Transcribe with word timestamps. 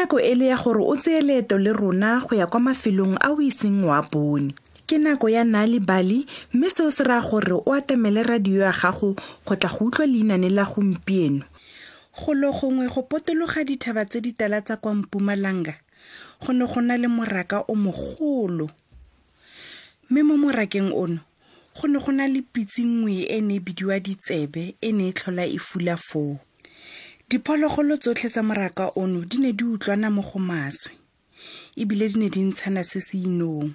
e 0.00 0.34
le 0.34 0.46
ya 0.46 0.56
gore 0.56 0.80
o 0.80 0.96
tseye 0.96 1.20
leeto 1.20 1.58
le 1.58 1.72
rona 1.72 2.20
go 2.20 2.34
ya 2.34 2.46
kwa 2.46 2.60
mafelong 2.60 3.18
a 3.20 3.30
o 3.32 3.40
iseng 3.40 3.84
wa 3.84 4.00
bone. 4.02 4.54
Ke 4.86 4.98
nako 4.98 5.28
ya 5.28 5.44
nale 5.44 5.78
bali 5.80 6.26
mme 6.52 6.70
seo 6.70 6.90
se 6.90 7.04
raya 7.04 7.20
gore 7.20 7.52
o 7.52 7.72
atamele 7.72 8.22
radio 8.22 8.62
ya 8.62 8.72
gago 8.72 9.14
go 9.46 9.56
tla 9.56 9.68
go 9.70 9.84
utlwa 9.84 10.06
leinane 10.06 10.48
la 10.48 10.64
gompieno. 10.64 11.44
Golo 12.16 12.52
gongwe 12.52 12.88
go 12.88 13.02
potologa 13.02 13.64
dithaba 13.64 14.04
tse 14.04 14.20
di 14.20 14.32
tala 14.32 14.62
tsa 14.62 14.76
kwa 14.76 14.94
mpumalanga 14.94 15.74
go 16.40 16.52
ne 16.52 16.64
go 16.66 16.80
na 16.80 16.96
le 16.96 17.08
moraka 17.08 17.64
o 17.68 17.74
mogolo. 17.74 18.70
Mme 20.10 20.22
mo 20.22 20.36
morakeng 20.36 20.92
ono 20.96 21.20
go 21.76 21.88
ne 21.88 21.98
go 21.98 22.12
na 22.12 22.26
le 22.26 22.42
pitse 22.42 22.82
nngwe 22.82 23.28
e 23.28 23.40
ne 23.40 23.54
e 23.56 23.60
bidiwa 23.60 24.00
ditsebe 24.00 24.76
e 24.80 24.92
ne 24.92 25.08
e 25.08 25.12
tlhola 25.12 25.44
e 25.46 25.58
fula 25.58 25.96
foo 25.96 26.38
diphologolo 27.30 27.96
tsotlhe 27.96 28.28
tsa 28.28 28.42
moraka 28.42 28.90
ono 28.98 29.20
di 29.22 29.38
ne 29.38 29.52
di 29.52 29.62
utlwana 29.62 30.10
mo 30.10 30.20
go 30.20 30.38
maswe 30.42 30.90
ebile 31.76 32.08
di 32.08 32.18
ne 32.18 32.28
di 32.28 32.42
ntshana 32.42 32.82
se 32.82 33.00
se 33.00 33.18
inong. 33.18 33.70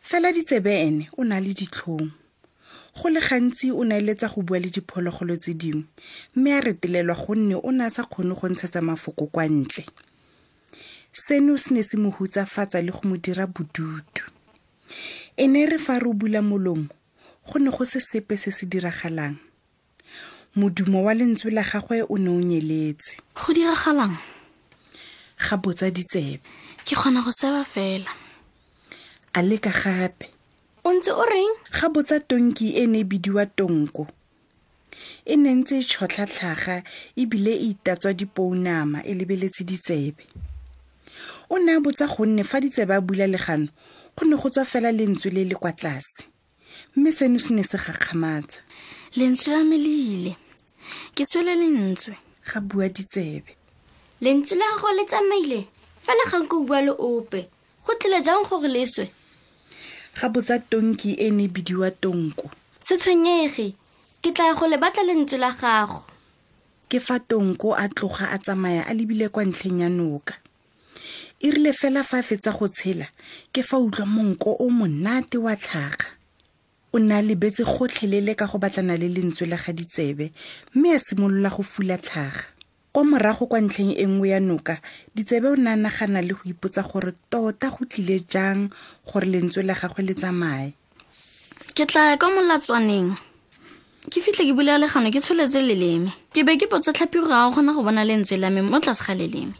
Fela 0.00 0.30
ditsebe 0.30 0.70
ene 0.70 1.08
o 1.18 1.24
na 1.24 1.40
le 1.40 1.50
ditlhong. 1.50 2.06
Go 2.94 3.08
le 3.10 3.18
gantsi 3.18 3.72
o 3.74 3.82
na 3.82 3.98
eletsa 3.98 4.30
go 4.30 4.42
bua 4.46 4.62
le 4.62 4.70
diphologolo 4.70 5.34
tse 5.36 5.58
dingwe 5.58 5.82
mme 6.36 6.50
a 6.54 6.60
retelelwa 6.60 7.18
gonne 7.18 7.58
o 7.58 7.72
ne 7.72 7.82
a 7.82 7.90
sa 7.90 8.06
kgone 8.06 8.38
go 8.38 8.46
ntshetsa 8.46 8.78
mafoko 8.80 9.26
kwa 9.26 9.48
ntle. 9.50 9.82
Seno 11.12 11.58
se 11.58 11.74
ne 11.74 11.82
se 11.82 11.96
mo 11.98 12.14
hutsafatsa 12.14 12.78
le 12.78 12.92
go 12.94 13.02
mo 13.10 13.16
dira 13.16 13.50
bodutu. 13.50 14.22
E 15.36 15.48
ne 15.50 15.66
re 15.66 15.78
fa 15.82 15.98
re 15.98 16.14
bula 16.14 16.42
molomo 16.42 16.86
go 17.42 17.58
ne 17.58 17.74
go 17.74 17.84
se 17.84 17.98
sepe 17.98 18.38
se 18.38 18.54
se 18.54 18.66
diragalang 18.70 19.34
modumo 20.56 21.02
wa 21.02 21.14
lentswe 21.14 21.50
la 21.50 21.62
gagwe 21.62 22.02
o 22.08 22.16
ne 22.16 22.30
o 22.30 22.38
nyeletse. 22.38 23.18
Go 23.34 23.52
diragalang? 23.52 24.14
Ga 25.38 25.56
botsa 25.56 25.90
ditsebe. 25.90 26.38
Ke 26.86 26.94
kgona 26.94 27.24
go 27.24 27.30
seba 27.30 27.64
fela. 27.64 28.10
A 29.34 29.42
leka 29.42 29.70
gape. 29.74 30.30
O 30.84 30.92
ntse 30.94 31.10
o 31.10 31.26
reng? 31.26 31.54
Ga 31.74 31.88
botsa 31.90 32.20
tonki 32.20 32.78
e 32.78 32.86
ne 32.86 33.00
e 33.02 33.04
bidiwa 33.04 33.46
tonko. 33.46 34.06
E 35.26 35.34
ne 35.36 35.50
ntse 35.58 35.80
e 35.80 35.82
tšhotlhatlhaga 35.82 36.84
ebile 37.18 37.50
e 37.58 37.74
itatswa 37.74 38.14
dipounama 38.14 39.02
e 39.02 39.14
lebeletse 39.14 39.66
ditsebe. 39.66 40.22
O 41.50 41.58
ne 41.58 41.74
a 41.74 41.80
botsa 41.82 42.06
gonne 42.06 42.46
fa 42.46 42.62
ditsebe 42.62 42.94
a 42.94 43.00
bula 43.02 43.26
legano 43.26 43.74
go 44.14 44.22
ne 44.22 44.36
go 44.38 44.48
tswa 44.48 44.62
fela 44.64 44.94
lentswe 44.94 45.34
le 45.34 45.50
le 45.50 45.58
kwa 45.58 45.72
tlase. 45.74 46.30
Mme 46.94 47.10
seno 47.10 47.42
se 47.42 47.50
ne 47.50 47.66
se 47.66 47.74
gakgamatsa. 47.74 48.62
Lentswe 49.18 49.50
la 49.50 49.64
me 49.66 49.74
le 49.82 49.90
ile 49.90 50.43
ke 51.14 51.24
swele 51.24 51.54
lentswe. 51.56 52.16
Ga 52.44 52.60
bua 52.60 52.88
ditsebe. 52.88 53.56
Lentswe 54.20 54.56
la 54.56 54.66
gago 54.76 54.92
le 54.96 55.04
tsamaile? 55.04 55.60
Fela 56.04 56.30
ga 56.30 56.38
nko 56.38 56.64
bua 56.64 56.82
le 56.82 56.92
ope. 56.98 57.48
Go 57.84 57.92
tlile 57.94 58.22
jang 58.24 58.44
gore 58.48 58.68
leswe 58.68 59.10
ga 60.14 60.28
botsa 60.28 60.58
tonki 60.58 61.16
e 61.18 61.30
ne 61.30 61.44
e 61.44 61.48
bidiwa 61.48 61.90
tonko. 61.90 62.50
Se 62.80 62.96
tshwenyege. 62.96 63.74
Ke 64.22 64.32
tla 64.32 64.54
go 64.54 64.66
le 64.66 64.78
batla 64.78 65.02
lentswe 65.02 65.38
la 65.38 65.50
gago. 65.50 66.04
Ke 66.88 67.00
fa 67.00 67.18
tonko 67.18 67.74
a 67.74 67.88
tloga 67.88 68.30
a 68.30 68.38
tsamaya 68.38 68.86
a 68.86 68.94
lebile 68.94 69.28
kwa 69.28 69.44
ntlheng 69.44 69.80
ya 69.80 69.88
noka. 69.88 70.34
E 71.40 71.50
rile 71.50 71.72
fela 71.72 72.04
fa 72.04 72.18
a 72.18 72.22
fetsa 72.22 72.54
go 72.54 72.68
tshela 72.68 73.06
ke 73.52 73.62
fa 73.62 73.76
utlwa 73.76 74.06
monko 74.06 74.56
o 74.60 74.70
monate 74.70 75.36
wa 75.36 75.56
tlhaga 75.56 76.14
o 76.94 76.98
ne 76.98 77.14
a 77.18 77.22
lebetse 77.22 77.66
gotlhelele 77.66 78.36
ka 78.38 78.46
go 78.46 78.58
batlana 78.58 78.94
le 78.96 79.08
lentswe 79.10 79.50
la 79.50 79.56
ga 79.58 79.72
ditsebe 79.74 80.30
mme 80.74 80.94
a 80.94 80.98
simolola 80.98 81.50
go 81.50 81.62
fula 81.62 81.98
tlhaga. 81.98 82.54
Kwa 82.92 83.04
morago 83.04 83.46
kwa 83.50 83.60
ntlheng 83.60 83.98
e 83.98 84.06
nngwe 84.06 84.28
ya 84.30 84.38
noka 84.40 84.78
ditsebe 85.14 85.48
o 85.50 85.56
ne 85.56 85.70
a 85.70 85.76
nagana 85.76 86.22
le 86.22 86.38
go 86.38 86.46
ipotsa 86.46 86.86
gore 86.86 87.10
tota 87.30 87.74
go 87.74 87.82
tlile 87.84 88.22
jang 88.30 88.70
gore 89.02 89.26
lentswe 89.26 89.66
la 89.66 89.74
gagwe 89.74 90.06
le 90.06 90.14
tsamaye. 90.14 90.74
Ke 91.74 91.82
tla 91.86 92.14
ya 92.14 92.16
kwa 92.16 92.30
molatswaneng. 92.30 93.18
Ke 94.06 94.22
fitlhe 94.22 94.46
ke 94.46 94.54
bulela 94.54 94.86
legano 94.86 95.10
ke 95.10 95.18
tsholetse 95.18 95.58
leleme. 95.58 96.14
Ke 96.30 96.46
be 96.46 96.54
ke 96.54 96.70
potsa 96.70 96.94
tlhapi 96.94 97.18
gore 97.18 97.34
ga 97.34 97.48
o 97.48 97.50
kgona 97.50 97.74
go 97.74 97.82
bona 97.82 98.06
lentswe 98.06 98.38
la 98.38 98.54
me 98.54 98.62
mo 98.62 98.78
tlase 98.78 99.02
ga 99.02 99.18
leleme. 99.18 99.58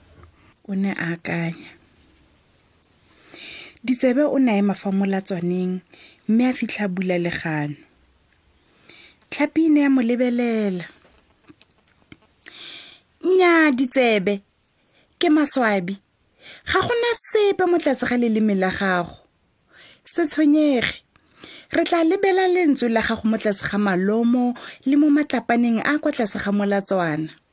O 0.70 0.74
ne 0.78 0.94
a 0.94 1.18
akanya 1.18 1.73
ditsebe 3.84 4.24
o 4.24 4.38
ne 4.38 4.52
a 4.52 4.56
ema 4.56 4.74
fa 4.74 4.88
molatswaneng 4.90 5.80
mme 6.28 6.44
a 6.48 6.52
fitlha 6.56 6.84
a 6.84 6.88
bula 6.88 7.18
legano. 7.18 7.76
Tlhapi 9.30 9.66
e 9.66 9.68
ne 9.68 9.80
ya 9.84 9.90
mo 9.90 10.00
lebelela. 10.00 10.84
Nnyaa 13.24 13.70
ditsebe 13.76 14.40
ke 15.20 15.28
maswabi. 15.28 16.00
Ga 16.64 16.80
gona 16.80 17.10
sepe 17.28 17.64
mo 17.68 17.76
tlase 17.78 18.08
ga 18.08 18.16
leleme 18.16 18.54
la 18.56 18.70
gago. 18.70 19.20
Se 20.04 20.24
tshwenyege. 20.26 21.04
Re 21.72 21.84
tla 21.84 22.04
lebela 22.08 22.48
lentswe 22.48 22.88
la 22.88 23.02
gago 23.04 23.28
mo 23.28 23.36
tlase 23.36 23.68
ga 23.68 23.76
malomo 23.78 24.54
le 24.88 24.96
mo 24.96 25.12
matlapaneng 25.12 25.84
a 25.84 25.98
kwa 26.00 26.12
tlase 26.12 26.40
ga 26.40 26.52
molatswana 26.52 27.44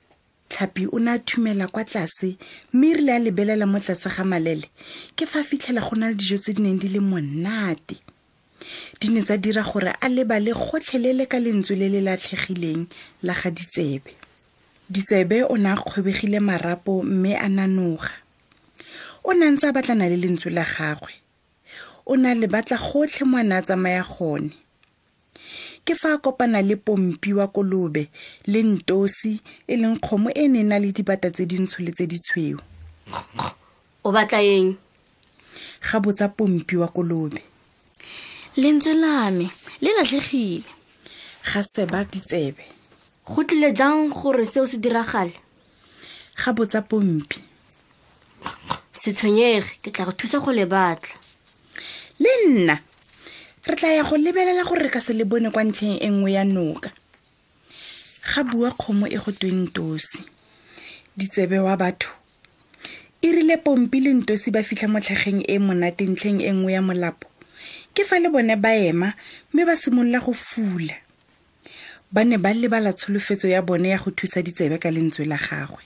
tlhapi 0.52 0.84
o 0.92 1.00
ne 1.00 1.12
a 1.16 1.20
thumela 1.20 1.68
kwa 1.68 1.84
tlase 1.84 2.36
mme 2.74 2.94
rile 2.98 3.10
a 3.16 3.20
lebelela 3.20 3.66
mo 3.66 3.80
tlase 3.80 4.10
ga 4.12 4.24
malele. 4.24 4.68
Ke 5.16 5.26
fa 5.26 5.44
fitlhela 5.44 5.82
go 5.82 5.96
na 5.96 6.10
le 6.12 6.16
dijo 6.20 6.38
tse 6.38 6.54
di 6.54 6.62
neng 6.62 6.80
di 6.80 6.90
le 6.92 7.00
monate. 7.00 7.98
Di 9.00 9.08
ne 9.10 9.22
tsa 9.24 9.38
dira 9.38 9.64
gore 9.64 9.94
a 9.96 10.08
lebale 10.10 10.52
gotlhelele 10.54 11.26
ka 11.32 11.40
lentswe 11.40 11.76
le 11.80 11.88
le 11.90 12.02
latlhegileng 12.08 12.86
la 13.24 13.34
ga 13.34 13.50
ditsebe. 13.50 14.12
Ditsebe 14.92 15.48
o 15.50 15.56
ne 15.58 15.72
a 15.72 15.76
kgwebegile 15.80 16.40
marapo 16.40 17.02
mme 17.04 17.34
a 17.40 17.48
nanoga. 17.48 18.12
O 19.24 19.32
ne 19.34 19.48
a 19.48 19.52
ntse 19.52 19.66
a 19.68 19.74
batlana 19.74 20.12
le 20.12 20.18
lentswe 20.20 20.52
la 20.52 20.66
gagwe. 20.68 21.14
O 22.06 22.16
ne 22.20 22.32
a 22.32 22.36
le 22.36 22.48
batla 22.48 22.78
gotlhe 22.78 23.24
mo 23.26 23.38
a 23.38 23.44
ne 23.44 23.56
a 23.56 23.62
tsamaya 23.64 24.04
gone 24.04 24.52
ke 25.86 25.96
fa 25.96 26.14
a 26.14 26.18
kopana 26.18 26.62
le 26.62 26.76
pompi 26.76 27.34
wa 27.34 27.48
kolobe 27.48 28.10
le 28.48 28.64
ntosi 28.64 29.40
e 29.68 29.76
leng 29.76 29.98
kgomo 30.00 30.30
e 30.36 30.48
ne 30.48 30.60
e 30.60 30.64
na 30.64 30.80
le 30.80 30.92
dibata 30.92 31.32
tse 31.32 31.46
dintsho 31.46 31.82
le 31.84 31.92
tse 31.92 32.08
ditshweu 32.08 32.60
o 34.04 34.12
batla 34.12 34.42
eng? 34.42 34.78
Ga 35.82 36.00
botsa 36.00 36.28
pompi 36.30 36.76
wa 36.78 36.88
kolobe. 36.88 37.42
Lentswe 38.58 38.94
la 38.94 39.32
me 39.32 39.48
le 39.82 39.90
latlhegile. 39.98 40.66
Ga 41.54 41.64
seba 41.64 42.04
ditsebe. 42.06 42.64
Go 43.26 43.44
tlile 43.44 43.74
jang 43.74 44.10
gore 44.10 44.46
seo 44.46 44.66
se 44.66 44.78
diragale? 44.78 45.34
Ga 46.36 46.54
botsa 46.54 46.82
pompi. 46.82 47.42
Se 48.94 49.12
tshwenyege 49.14 49.82
ke 49.82 49.92
tla 49.92 50.06
go 50.06 50.14
thusa 50.18 50.40
go 50.42 50.52
le 50.52 50.66
batla. 50.66 51.16
Le 52.20 52.32
nna 52.50 52.76
re 53.66 53.76
tla 53.76 53.90
ya 53.94 54.04
go 54.04 54.18
lebelela 54.18 54.64
gore 54.64 54.84
re 54.84 54.90
ka 54.90 55.00
se 55.00 55.14
le 55.14 55.24
bone 55.24 55.52
kwa 55.52 55.64
ntlheng 55.64 56.02
e 56.02 56.10
nngwe 56.10 56.32
ya 56.34 56.44
noka. 56.44 56.90
Ga 58.26 58.44
bua 58.44 58.72
kgomo 58.72 59.06
e 59.08 59.18
go 59.18 59.32
tweng 59.32 59.70
tosi 59.74 60.26
ditsebe 61.18 61.60
wa 61.60 61.78
batho 61.78 62.10
e 63.22 63.32
rile 63.32 63.58
pompi 63.58 64.00
le 64.02 64.14
ntosi 64.14 64.50
ba 64.52 64.64
fitlha 64.64 64.88
mo 64.90 65.00
tlhageng 65.00 65.46
e 65.46 65.60
monate 65.60 66.06
ntlheng 66.10 66.42
e 66.42 66.52
nngwe 66.52 66.74
ya 66.74 66.82
molapo. 66.82 67.28
Ke 67.94 68.04
fa 68.04 68.18
le 68.20 68.30
bone 68.34 68.56
ba 68.58 68.74
ema 68.74 69.14
mme 69.54 69.66
ba 69.66 69.76
simolola 69.76 70.20
go 70.20 70.34
fula. 70.34 70.98
Ba 72.12 72.26
ne 72.26 72.38
ba 72.38 72.54
lebala 72.54 72.94
tsholofetso 72.94 73.48
ya 73.48 73.62
bone 73.62 73.94
ya 73.94 73.98
go 74.02 74.10
thusa 74.12 74.42
ditsebe 74.42 74.82
ka 74.82 74.90
lentswe 74.90 75.26
la 75.30 75.38
gagwe. 75.38 75.86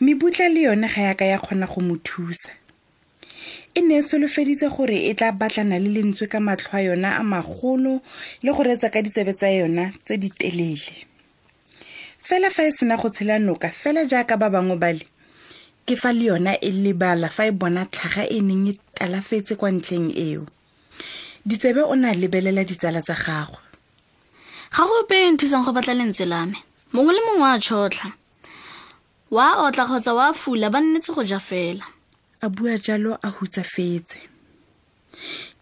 Mebutla 0.00 0.48
le 0.52 0.68
yone 0.68 0.88
ga 0.92 1.02
yaka 1.08 1.24
ya 1.24 1.38
kgona 1.40 1.66
go 1.66 1.80
mo 1.80 1.96
thusa 1.96 2.52
e 3.74 3.80
ne 3.80 3.98
e 3.98 4.02
solofeditse 4.02 4.68
gore 4.68 4.98
e 5.10 5.14
tla 5.14 5.32
batlana 5.32 5.78
le 5.78 5.88
lentswe 5.88 6.26
ka 6.28 6.40
matlho 6.40 6.72
a 6.76 6.82
yona 6.82 7.16
a 7.16 7.22
magolo 7.22 8.02
le 8.42 8.50
go 8.52 8.62
retsa 8.62 8.90
ka 8.92 9.00
ditsebe 9.02 9.32
tsa 9.32 9.48
yona 9.48 9.92
tse 10.04 10.16
di 10.18 10.28
telele. 10.30 11.06
Fela 12.20 12.50
fa 12.50 12.62
e 12.68 12.72
sena 12.72 12.96
go 12.96 13.08
tshela 13.08 13.38
noka 13.38 13.68
fela 13.72 14.04
jaaka 14.04 14.36
ba 14.36 14.50
bangwe 14.50 14.76
bale 14.76 15.04
ke 15.86 15.96
fa 15.96 16.12
le 16.12 16.24
yona 16.30 16.52
e 16.60 16.70
lebala 16.70 17.28
fa 17.28 17.48
e 17.48 17.52
bona 17.52 17.86
tlhaga 17.88 18.28
e 18.28 18.40
neng 18.40 18.68
e 18.68 18.78
talafetse 18.94 19.56
kwa 19.56 19.70
ntlheng 19.72 20.12
eo. 20.12 20.44
Ditsebe 21.46 21.82
o 21.82 21.94
ne 21.96 22.08
a 22.10 22.14
lebelela 22.14 22.64
ditsala 22.64 23.00
tsa 23.02 23.16
gagwe. 23.16 23.58
Ga 24.76 24.84
go 24.84 25.02
pe 25.08 25.16
e 25.16 25.30
nthusang 25.32 25.64
go 25.64 25.72
batla 25.72 25.94
lentswe 25.96 26.26
la 26.28 26.46
me. 26.46 26.60
Mongwe 26.92 27.12
le 27.16 27.20
mongwe 27.24 27.48
a 27.48 27.58
tšhotlha 27.58 28.12
wa 29.32 29.64
otla 29.64 29.88
kgotsa 29.88 30.12
wa 30.12 30.34
fula 30.36 30.68
ba 30.68 30.80
nnetse 30.80 31.08
go 31.16 31.24
ja 31.24 31.40
fela 31.40 31.88
a 32.42 32.48
bua 32.48 32.76
jalo 32.76 33.18
a 33.22 33.30
hutsafetse. 33.30 34.18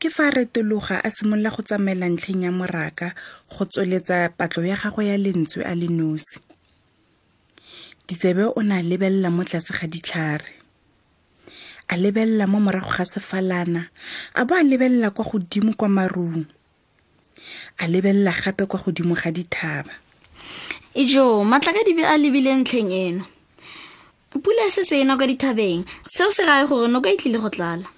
Ke 0.00 0.08
fa 0.08 0.28
a 0.28 0.30
retologa 0.30 0.96
a 1.04 1.10
simolola 1.10 1.50
go 1.52 1.62
tsamaela 1.62 2.08
ntlheng 2.08 2.44
ya 2.44 2.52
moraka 2.52 3.12
go 3.52 3.64
tsweletsa 3.68 4.32
patlo 4.32 4.64
ya 4.64 4.76
gagwe 4.76 5.06
ya 5.12 5.16
lentswe 5.18 5.60
a 5.64 5.74
le 5.74 5.88
nosi. 5.88 6.40
Ditsebe 8.08 8.56
o 8.56 8.62
ne 8.62 8.80
a 8.80 8.82
lebelela 8.82 9.28
mo 9.28 9.44
tlase 9.44 9.76
ga 9.76 9.86
ditlhare. 9.86 10.48
A 11.92 11.96
lebelela 12.00 12.48
mo 12.48 12.60
morago 12.60 12.88
ga 12.96 13.04
sefalana. 13.04 13.84
A 14.34 14.44
bo 14.46 14.54
a 14.54 14.64
lebelela 14.64 15.10
kwa 15.10 15.24
godimo 15.24 15.76
kwa 15.76 15.88
marung. 15.88 16.46
A 17.78 17.86
lebelela 17.86 18.32
gape 18.32 18.64
kwa 18.64 18.80
godimo 18.80 19.14
ga 19.14 19.30
dithaba. 19.30 19.92
Ejo 20.96 21.44
matlakadibe 21.44 22.08
a 22.08 22.16
lebile 22.16 22.56
ntlheng 22.56 22.88
eno 22.88 23.26
pula 24.38 24.62
e 24.66 24.70
se 24.70 24.84
se 24.84 25.00
ena 25.00 25.16
kwa 25.16 25.26
dithabeng. 25.26 25.84
Seo 26.06 26.30
se 26.30 26.44
rae 26.46 26.66
gore 26.66 26.88
noka 26.88 27.10
e 27.10 27.16
tlile 27.16 27.38
go 27.42 27.50
tlala. 27.50 27.88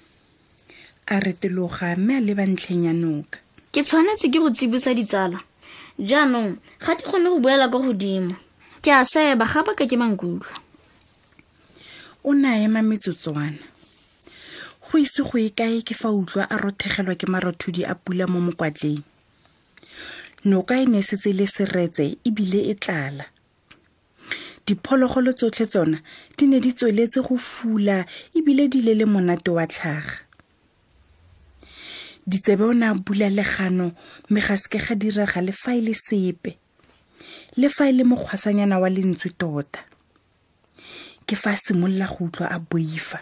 A 1.07 1.19
retologa 1.19 1.95
mme 1.95 2.17
a 2.17 2.21
leba 2.21 2.45
ntlheng 2.49 2.85
ya 2.89 2.93
noka. 2.93 3.37
Ke 3.71 3.83
tshwanetse 3.85 4.31
ke 4.33 4.39
go 4.41 4.49
tsibotsa 4.49 4.97
ditsala. 4.97 5.39
Jaanong 5.99 6.57
ga 6.79 6.95
di 6.95 7.03
kgone 7.03 7.29
go 7.29 7.39
boela 7.39 7.69
kwa 7.69 7.79
godimo. 7.85 8.33
Ke 8.81 8.91
a 8.91 9.05
seba 9.05 9.45
ga 9.45 9.63
baka 9.63 9.85
ke 9.85 9.95
mankutlo 9.95 10.63
o 12.23 12.31
ne 12.33 12.47
a 12.47 12.63
ema 12.63 12.81
metsotswana 12.81 13.59
go 14.83 14.97
ise 14.97 15.23
go 15.23 15.37
e 15.37 15.49
kae 15.49 15.81
ke 15.83 15.93
fa 15.93 16.07
utlwa 16.07 16.47
a 16.49 16.55
rothegelwa 16.57 17.15
ke 17.19 17.27
marothodi 17.27 17.83
a 17.83 17.95
pula 17.95 18.27
mo 18.27 18.39
mokwatleng? 18.39 19.03
Noka 20.45 20.79
e 20.79 20.85
ne 20.85 20.99
e 20.99 21.03
setse 21.03 21.33
le 21.35 21.47
seretse 21.47 22.17
ebile 22.23 22.61
e 22.71 22.75
tlala 22.79 23.25
diphologolo 24.65 25.33
tsotlhe 25.33 25.65
tsona 25.67 25.97
di 26.37 26.47
ne 26.47 26.59
di 26.59 26.71
tsweletse 26.73 27.19
go 27.21 27.35
fula 27.37 28.05
ebile 28.35 28.67
di 28.67 28.81
le 28.81 28.93
le 28.95 29.05
monate 29.05 29.51
wa 29.51 29.67
tlhaga. 29.67 30.23
Ditsebe 32.25 32.63
o 32.63 32.73
ne 32.73 32.87
a 32.87 32.93
bula 32.95 33.29
legano 33.29 33.91
mme 34.29 34.39
ga 34.39 34.55
seke 34.55 34.79
ga 34.79 34.95
direga 34.95 35.41
le 35.41 35.51
fa 35.51 35.75
e 35.75 35.81
le 35.81 35.93
sepe. 35.93 36.55
Le 37.59 37.67
fa 37.69 37.89
e 37.89 37.91
le 37.91 38.03
mokgwasanyana 38.03 38.79
wa 38.79 38.89
lentswe 38.89 39.35
tota. 39.35 39.83
Ke 41.27 41.35
fa 41.35 41.51
a 41.51 41.55
simolola 41.59 42.07
go 42.07 42.25
utlwa 42.25 42.47
a 42.47 42.59
boifa. 42.59 43.19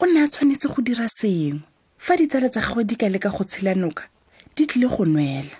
O 0.00 0.06
ne 0.06 0.24
a 0.24 0.28
tshwanetse 0.28 0.68
go 0.72 0.80
dira 0.80 1.08
sengwe. 1.08 1.60
Fa 1.98 2.16
ditsala 2.16 2.48
tsa 2.48 2.64
gagwe 2.64 2.84
di 2.88 2.96
ka 2.96 3.08
leka 3.12 3.28
go 3.28 3.44
tshela 3.44 3.76
noka 3.76 4.08
di 4.56 4.64
tlile 4.66 4.88
go 4.88 5.04
nwela. 5.04 5.56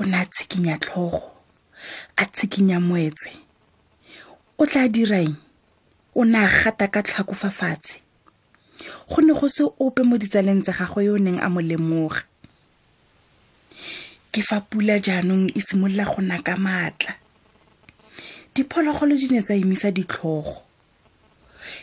O 0.00 0.04
ne 0.04 0.16
a 0.16 0.24
tshikinya 0.24 0.80
tlhogo 0.80 1.35
a 2.16 2.24
tshikinya 2.26 2.80
moetse. 2.80 3.30
O 4.58 4.66
tla 4.66 4.88
dirang 4.88 5.36
o 6.14 6.24
ne 6.24 6.38
a 6.38 6.48
gata 6.48 6.88
ka 6.88 7.02
tlhako 7.02 7.34
fa 7.34 7.50
fatshe. 7.50 8.00
Go 9.08 9.20
ne 9.22 9.32
go 9.32 9.46
se 9.48 9.64
ope 9.78 10.02
mo 10.02 10.16
ditsaleng 10.16 10.62
tsa 10.64 10.72
gagwe 10.72 11.04
yo 11.04 11.14
o 11.14 11.18
neng 11.18 11.38
a 11.40 11.48
mo 11.48 11.60
lemoga. 11.60 12.24
Ke 14.32 14.40
fa 14.42 14.60
pula 14.60 14.96
jaanong 15.00 15.52
e 15.54 15.60
simolola 15.60 16.04
go 16.04 16.20
naka 16.22 16.56
maatla. 16.56 17.12
Diphologolo 18.54 19.16
di 19.16 19.28
ne 19.32 19.42
tsa 19.42 19.54
emisa 19.54 19.90
ditlhogo. 19.92 20.64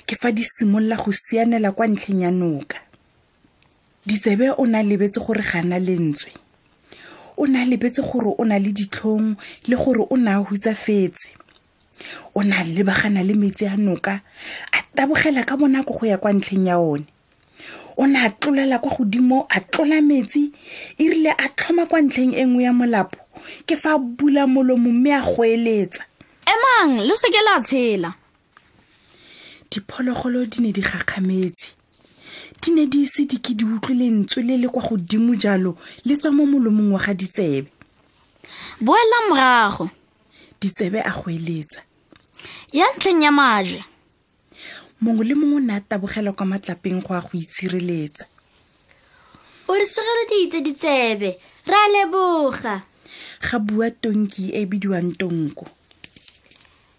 Ke 0.08 0.16
fa 0.16 0.32
di 0.32 0.44
simolola 0.44 0.98
go 0.98 1.12
sianela 1.14 1.72
kwa 1.72 1.88
ntlheng 1.88 2.22
ya 2.26 2.32
noka. 2.32 2.78
Ditsebe 4.06 4.50
o 4.58 4.66
ne 4.66 4.78
a 4.78 4.84
lebetse 4.84 5.22
gore 5.22 5.42
ga 5.46 5.62
na 5.62 5.78
lentswe 5.80 6.43
o 7.38 7.46
na 7.48 7.66
lebetse 7.66 8.02
gore 8.02 8.36
o 8.38 8.44
na 8.46 8.60
le 8.60 8.72
ditlhong 8.72 9.36
le 9.68 9.76
gore 9.76 10.06
o 10.10 10.16
na 10.18 10.38
a 10.38 10.44
hutsafetse. 10.44 11.30
O 12.36 12.44
na 12.44 12.64
lebagana 12.64 13.24
le 13.24 13.34
metsi 13.34 13.66
a 13.66 13.78
noka 13.78 14.22
a 14.72 14.80
tabogela 14.96 15.46
ka 15.46 15.58
bonako 15.58 16.00
go 16.00 16.06
ya 16.06 16.18
kwa 16.18 16.34
ntlheng 16.34 16.68
ya 16.68 16.80
one. 16.80 17.06
O 17.98 18.06
ne 18.06 18.18
a 18.20 18.30
tlolela 18.30 18.80
kwa 18.80 18.92
godimo 18.92 19.48
a 19.50 19.60
tlola 19.60 20.02
metsi 20.02 20.52
e 20.98 21.10
rile 21.10 21.32
a 21.32 21.50
tlhoma 21.50 21.86
kwa 21.86 22.02
ntlheng 22.02 22.34
e 22.34 22.46
nngwe 22.46 22.64
ya 22.64 22.74
molapo. 22.74 23.18
Ke 23.66 23.76
fa 23.76 23.96
a 23.96 24.00
bula 24.00 24.48
molomo 24.48 24.90
mme 24.92 25.14
a 25.14 25.22
goeletsa. 25.22 26.04
Emang 26.46 27.02
le 27.02 27.16
seke 27.16 27.42
la 27.46 27.62
tshela? 27.62 28.14
Diphologolo 29.70 30.46
di 30.46 30.62
ne 30.62 30.72
di 30.72 30.82
gakgametse 30.82 31.83
di 32.62 32.72
ne 32.72 32.86
di 32.88 33.02
ise 33.02 33.26
di 33.26 33.40
ke 33.40 33.54
di 33.54 33.66
utlwe 33.66 33.96
lentswe 33.96 34.44
le 34.44 34.58
le 34.58 34.68
kwa 34.68 34.82
godimo 34.82 35.36
jalo 35.36 35.78
le 36.06 36.18
tswa 36.18 36.32
mo 36.32 36.46
molomong 36.46 36.94
wa 36.94 37.00
ga 37.00 37.14
ditsebe. 37.14 37.70
Boela 38.80 39.18
morago. 39.30 39.90
Ditsebe 40.60 41.02
a 41.02 41.12
goeletsa 41.12 41.82
ya 42.74 42.86
ntlheng 42.96 43.22
ya 43.24 43.32
maje. 43.32 43.84
Mongwe 45.02 45.26
le 45.26 45.36
mongwe 45.36 45.58
o 45.58 45.60
ne 45.60 45.74
a 45.76 45.80
tabogela 45.80 46.34
kwa 46.34 46.46
matlapeng 46.46 47.02
go 47.06 47.14
a 47.14 47.22
go 47.22 47.38
itshireletsa. 47.38 48.26
O 49.68 49.74
re 49.74 49.86
segeleditse 49.86 50.62
ditsebe 50.62 51.38
re 51.68 51.76
a 51.76 51.88
leboga. 51.94 52.82
Ga 53.42 53.60
bua 53.60 53.92
tonki 53.92 54.50
e 54.56 54.66
bidiwang 54.66 55.14
tonko. 55.20 55.68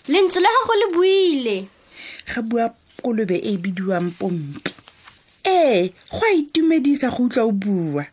Lentswe 0.09 0.41
la 0.41 0.49
gago 0.49 0.75
le 0.79 0.87
buile. 0.95 1.57
Ga 2.31 2.43
bua 2.43 2.71
kolobe 3.03 3.41
e 3.43 3.57
bidiwang 3.57 4.15
pompi 4.19 4.84
ee 5.55 5.93
go 6.11 6.21
a 6.27 6.33
itumedisa 6.33 7.11
go 7.11 7.25
utlwa 7.25 7.45
o 7.45 7.53
bua. 7.53 8.05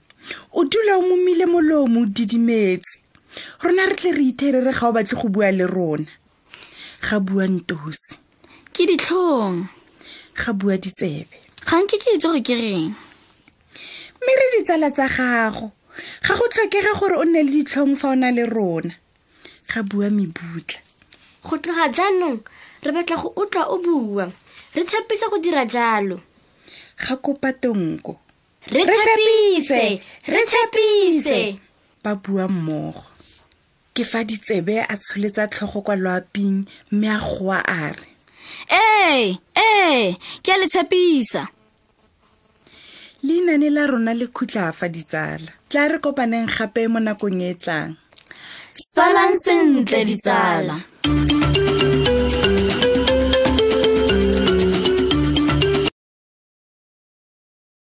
O 0.54 0.64
dula 0.64 0.98
o 0.98 1.02
momile 1.02 1.46
molomo 1.46 2.02
o 2.02 2.06
didimetse. 2.06 3.00
Rona 3.62 3.86
re 3.90 3.96
tle 3.96 4.12
re 4.12 4.24
itherere 4.32 4.72
ga 4.74 4.88
o 4.88 4.94
batle 4.94 5.18
go 5.20 5.28
bua 5.30 5.52
le 5.52 5.66
rona. 5.66 6.12
Ga 7.02 7.20
bua 7.20 7.48
ntosi. 7.48 8.16
Ke 8.74 8.86
ditlhong. 8.90 9.68
Ga 10.36 10.54
bua 10.54 10.78
ditsebe. 10.78 11.38
Ganke 11.66 11.98
ke 11.98 12.16
itse 12.16 12.28
go 12.30 12.40
ke 12.42 12.54
reng? 12.56 12.94
Mme 14.22 14.34
re 14.40 14.46
ditsala 14.58 14.92
tsa 14.92 15.08
gago. 15.10 15.72
Ga 16.26 16.34
go 16.38 16.46
tlhokega 16.48 16.94
gore 17.00 17.16
o 17.18 17.26
nne 17.26 17.44
le 17.44 17.52
ditlhong 17.52 17.96
fa 17.98 18.14
o 18.14 18.16
na 18.16 18.32
le 18.32 18.46
rona. 18.46 18.94
Ga 19.74 19.82
bua 19.84 20.10
mebutla. 20.10 20.80
Go 21.44 21.58
tloga 21.58 21.90
jaanong 21.90 22.40
re 22.86 22.92
batla 22.92 23.16
go 23.18 23.34
utlwa 23.36 23.64
o 23.74 23.78
bua. 23.82 24.26
Re 24.76 24.84
tshepisa 24.84 25.30
go 25.30 25.38
dira 25.42 25.66
jalo 25.66 26.22
ga 27.02 27.16
kopa 27.18 27.54
tonko. 27.54 28.14
Re 28.74 28.82
tshepise 28.86 30.02
re 30.28 30.42
tshepise. 30.50 31.60
ba 32.04 32.16
bua 32.16 32.48
mmogo. 32.48 33.06
Ke 33.94 34.04
fa 34.06 34.24
ditsebe 34.24 34.80
a 34.82 34.96
tsholetsa 34.98 35.48
tlhogo 35.48 35.82
kwa 35.82 35.96
loaping 35.96 36.66
mme 36.92 37.08
a 37.10 37.20
goa 37.20 37.60
a 37.66 37.90
re. 37.98 38.10
Ee 38.70 39.38
ee 39.58 40.16
ke 40.44 40.50
a 40.54 40.58
le 40.58 40.68
tshepisa. 40.68 41.48
Leinane 43.24 43.70
la 43.70 43.86
rona 43.88 44.14
le 44.14 44.28
khutla 44.28 44.74
fa 44.74 44.88
ditsala. 44.90 45.52
Tla 45.70 45.88
re 45.88 45.98
kopaneng 46.00 46.50
gape 46.50 46.88
mo 46.88 47.00
nakong 47.00 47.42
e 47.42 47.52
e 47.52 47.60
tlang. 47.60 47.98
Salang 48.74 49.38
sentle 49.38 50.06
ditsala 50.06 50.78